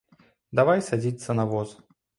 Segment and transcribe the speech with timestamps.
[0.61, 1.81] Давай садзіцца на воз.